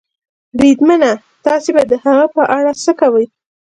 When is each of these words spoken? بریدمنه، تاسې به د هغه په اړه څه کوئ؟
بریدمنه، 0.57 1.11
تاسې 1.45 1.69
به 1.75 1.83
د 1.91 1.93
هغه 2.03 2.25
په 2.35 2.43
اړه 2.57 2.71
څه 2.83 2.91
کوئ؟ 2.99 3.25